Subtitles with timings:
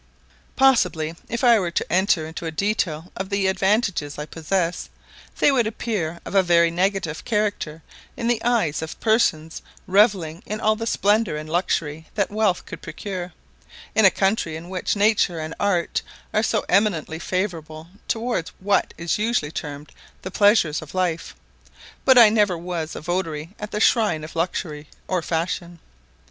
[0.55, 4.89] Possibly, if I were to enter into a detail of the advantages I possess,
[5.37, 7.83] they would appear of a very negative character
[8.17, 12.81] in the eyes of persons revelling in all the splendour and luxury that wealth could
[12.81, 13.31] procure,
[13.93, 16.01] in a country in which nature and art
[16.33, 19.91] are so eminently favourable towards what is usually termed
[20.23, 21.35] the pleasures of life;
[22.05, 25.77] but I never was a votary at the shrine of luxury or fashion.